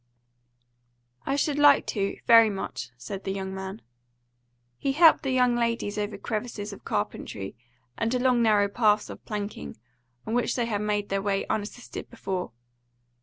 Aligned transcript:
"I 1.27 1.35
should 1.35 1.59
like 1.59 1.85
to, 1.93 2.17
very 2.25 2.49
much," 2.49 2.89
said 2.97 3.23
the 3.23 3.31
young 3.33 3.53
man. 3.53 3.83
He 4.79 4.93
helped 4.93 5.21
the 5.21 5.29
young 5.29 5.55
ladies 5.55 5.95
over 5.99 6.17
crevasses 6.17 6.73
of 6.73 6.83
carpentry 6.83 7.55
and 7.99 8.11
along 8.11 8.41
narrow 8.41 8.67
paths 8.67 9.11
of 9.11 9.23
planking, 9.25 9.77
on 10.25 10.33
which 10.33 10.55
they 10.55 10.65
had 10.65 10.81
made 10.81 11.09
their 11.09 11.21
way 11.21 11.45
unassisted 11.51 12.09
before. 12.09 12.51